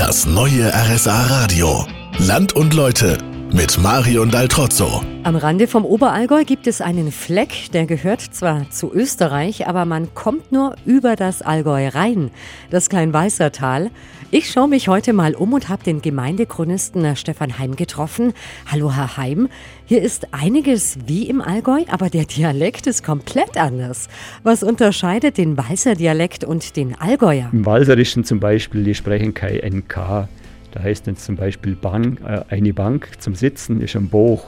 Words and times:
Das 0.00 0.24
neue 0.24 0.72
RSA 0.72 1.26
Radio. 1.26 1.86
Land 2.16 2.54
und 2.54 2.72
Leute 2.72 3.18
mit 3.52 3.78
Marion 3.82 4.30
Daltrozzo. 4.30 5.02
Am 5.22 5.36
Rande 5.36 5.66
vom 5.66 5.84
Oberallgäu 5.84 6.44
gibt 6.44 6.66
es 6.66 6.80
einen 6.80 7.10
Fleck, 7.10 7.70
der 7.72 7.86
gehört 7.86 8.20
zwar 8.20 8.70
zu 8.70 8.92
Österreich, 8.92 9.66
aber 9.66 9.84
man 9.84 10.14
kommt 10.14 10.52
nur 10.52 10.76
über 10.84 11.16
das 11.16 11.42
Allgäu 11.42 11.88
rein, 11.88 12.30
das 12.70 12.88
Kleinweißertal. 12.88 13.90
Ich 14.30 14.50
schaue 14.50 14.68
mich 14.68 14.88
heute 14.88 15.12
mal 15.12 15.34
um 15.34 15.52
und 15.52 15.68
habe 15.68 15.82
den 15.82 16.02
Gemeindechronisten 16.02 17.16
Stefan 17.16 17.58
Heim 17.58 17.74
getroffen. 17.74 18.32
Hallo, 18.70 18.94
Herr 18.94 19.16
Heim. 19.16 19.48
Hier 19.86 20.02
ist 20.02 20.32
einiges 20.32 20.98
wie 21.06 21.28
im 21.28 21.40
Allgäu, 21.40 21.82
aber 21.90 22.10
der 22.10 22.26
Dialekt 22.26 22.86
ist 22.86 23.02
komplett 23.02 23.56
anders. 23.56 24.08
Was 24.44 24.62
unterscheidet 24.62 25.36
den 25.36 25.56
Walser 25.56 25.96
Dialekt 25.96 26.44
und 26.44 26.76
den 26.76 26.94
Allgäuer? 27.00 27.50
Im 27.52 27.66
Walserischen 27.66 28.24
zum 28.24 28.38
Beispiel, 28.38 28.84
die 28.84 28.94
sprechen 28.94 29.34
kein 29.34 29.56
NK. 29.56 30.28
Da 30.72 30.82
heißt 30.82 31.06
dann 31.06 31.16
zum 31.16 31.36
Beispiel 31.36 31.74
Bank, 31.74 32.20
äh, 32.24 32.42
eine 32.48 32.72
Bank 32.72 33.10
zum 33.18 33.34
Sitzen 33.34 33.80
ist 33.80 33.96
ein 33.96 34.08
Buch. 34.08 34.46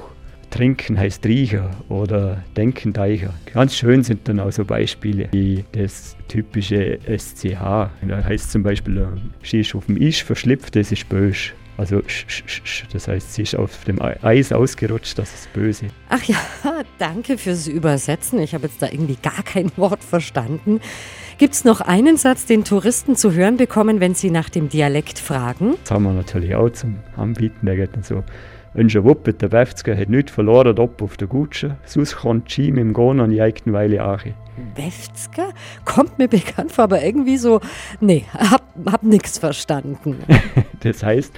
Trinken 0.51 0.99
heißt 0.99 1.25
Riecher 1.25 1.71
oder 1.89 2.45
Denken 2.57 2.93
Deicher. 2.93 3.33
Ganz 3.53 3.75
schön 3.75 4.05
sind 4.05 4.29
dann 4.29 4.39
auch 4.39 4.53
so 4.53 4.67
Beispiele 4.67 5.29
wie 5.33 5.65
das 5.73 6.15
typische 6.29 6.99
SCH. 7.07 7.59
Da 7.59 8.25
heißt 8.25 8.53
zum 8.53 8.63
Beispiel, 8.63 8.99
äh, 8.99 9.07
sie 9.43 9.61
ist 9.61 9.75
auf 9.75 9.87
dem 9.87 9.97
Isch 9.97 10.23
verschlüpft, 10.25 10.77
das 10.77 10.93
ist 10.93 11.09
böse. 11.09 11.53
Also, 11.79 12.03
sch, 12.07 12.27
sch, 12.29 12.61
sch, 12.65 12.85
das 12.93 13.09
heißt, 13.09 13.33
sie 13.33 13.43
ist 13.43 13.57
auf 13.57 13.85
dem 13.85 14.01
Eis 14.03 14.53
ausgerutscht, 14.53 15.19
das 15.19 15.33
ist 15.33 15.53
böse. 15.55 15.87
Ach 16.11 16.23
ja, 16.25 16.37
danke 16.99 17.39
fürs 17.39 17.67
Übersetzen. 17.67 18.41
Ich 18.41 18.55
habe 18.55 18.67
jetzt 18.67 18.83
da 18.83 18.87
irgendwie 18.87 19.17
gar 19.23 19.43
kein 19.43 19.73
Wort 19.77 20.05
verstanden. 20.05 20.81
Gibt 21.39 21.55
es 21.55 21.65
noch 21.65 21.81
einen 21.81 22.17
Satz, 22.17 22.47
den 22.47 22.65
Touristen 22.65 23.17
zu 23.17 23.33
hören 23.33 23.57
bekommen, 23.57 24.01
wenn 24.01 24.15
sie 24.15 24.31
nach 24.31 24.49
dem 24.49 24.69
Dialekt 24.69 25.19
fragen? 25.19 25.75
Das 25.83 25.91
haben 25.91 26.05
wir 26.05 26.13
natürlich 26.13 26.55
auch 26.55 26.71
zum 26.71 26.99
Anbieten. 27.17 27.67
Der 27.67 27.77
geht 27.77 27.95
dann 27.95 28.03
so, 28.03 28.23
Unser 28.75 29.05
Wuppe, 29.05 29.33
der 29.33 29.51
Wefzger, 29.53 29.97
hat 29.97 30.09
nicht 30.09 30.31
verloren 30.31 30.79
ob 30.79 31.03
auf 31.03 31.17
der 31.17 31.29
Gutsche, 31.29 31.77
sonst 31.85 32.17
kommt 32.17 32.51
Ski 32.51 32.71
mit 32.71 32.81
dem 32.81 32.93
Gon 32.93 33.21
an 33.21 33.31
die 33.31 33.41
eigene 33.41 33.75
Weile 33.75 34.05
auch. 34.07 34.21
Wefzger? 34.75 35.51
Kommt 35.85 36.19
mir 36.19 36.29
bekannt 36.29 36.73
vor, 36.73 36.85
aber 36.85 37.03
irgendwie 37.03 37.37
so, 37.37 37.61
nee, 38.01 38.25
hab, 38.33 38.63
hab 38.87 39.03
nichts 39.03 39.39
verstanden. 39.39 40.19
das 40.81 41.03
heißt, 41.03 41.33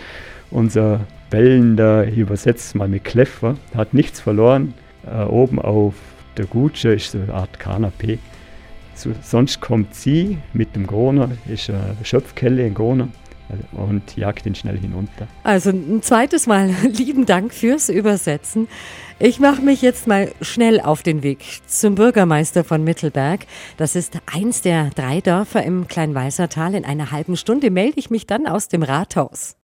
unser 0.51 1.01
bellender, 1.31 2.07
ich 2.07 2.19
übersetze 2.19 2.77
mal 2.77 2.89
mit 2.89 3.05
Kleffer, 3.05 3.57
hat 3.75 3.95
nichts 3.95 4.21
verloren. 4.21 4.75
Äh, 5.07 5.25
oben 5.25 5.59
auf 5.61 5.95
der 6.37 6.47
Gutsche 6.47 6.91
ist 6.91 7.13
so 7.13 7.19
eine 7.19 7.35
Art 7.35 7.59
Kanapee. 7.59 8.19
So, 8.95 9.11
sonst 9.23 9.61
kommt 9.61 9.95
sie 9.95 10.39
mit 10.53 10.77
dem 10.77 10.87
Goner, 10.87 11.31
ist 11.49 11.69
eine 11.71 11.97
Schöpfkelle, 12.03 12.65
ein 12.65 12.75
Goner, 12.75 13.09
und 13.73 14.17
jagt 14.17 14.47
ihn 14.47 14.55
schnell 14.55 14.79
hinunter. 14.79 15.27
Also 15.43 15.71
ein 15.71 16.03
zweites 16.03 16.47
Mal 16.47 16.71
lieben 16.83 17.27
Dank 17.27 17.53
fürs 17.53 17.89
Übersetzen. 17.89 18.69
Ich 19.19 19.39
mache 19.39 19.63
mich 19.63 19.83
jetzt 19.83 20.07
mal 20.07 20.33
schnell 20.41 20.81
auf 20.81 21.03
den 21.03 21.23
Weg 21.23 21.45
zum 21.67 21.95
Bürgermeister 21.95 22.65
von 22.65 22.83
Mittelberg. 22.83 23.47
Das 23.77 23.95
ist 23.95 24.19
eins 24.33 24.63
der 24.63 24.91
drei 24.91 25.21
Dörfer 25.21 25.63
im 25.63 25.87
Kleinweißertal. 25.87 26.75
In 26.75 26.85
einer 26.85 27.11
halben 27.13 27.37
Stunde 27.37 27.71
melde 27.71 27.99
ich 27.99 28.11
mich 28.11 28.27
dann 28.27 28.47
aus 28.47 28.69
dem 28.69 28.83
Rathaus. 28.83 29.53